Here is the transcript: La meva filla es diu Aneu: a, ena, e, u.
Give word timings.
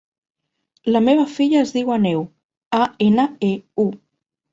La 0.95 1.01
meva 1.07 1.25
filla 1.33 1.59
es 1.65 1.73
diu 1.75 1.91
Aneu: 1.97 2.23
a, 2.79 2.81
ena, 3.09 3.27
e, 3.51 3.53
u. 3.85 3.87